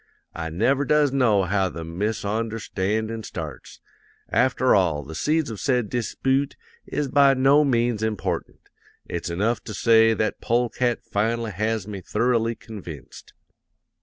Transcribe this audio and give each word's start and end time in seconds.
I 0.33 0.49
never 0.49 0.83
does 0.83 1.11
know 1.11 1.43
how 1.43 1.69
the 1.69 1.83
misonderstandin' 1.83 3.21
starts. 3.23 3.81
After 4.29 4.73
all, 4.73 5.03
the 5.03 5.13
seeds 5.13 5.51
of 5.51 5.59
said 5.59 5.91
dispoote 5.91 6.55
is 6.87 7.07
by 7.07 7.35
no 7.35 7.63
means 7.63 8.01
important; 8.01 8.61
it's 9.05 9.29
enough 9.29 9.63
to 9.65 9.75
say 9.75 10.15
that 10.15 10.41
polecat 10.41 11.03
finally 11.03 11.51
has 11.51 11.87
me 11.87 12.01
thoroughly 12.01 12.55
convinced. 12.55 13.33